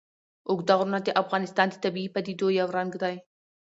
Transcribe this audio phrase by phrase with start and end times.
[0.49, 3.15] اوږده غرونه د افغانستان د طبیعي پدیدو یو رنګ دی.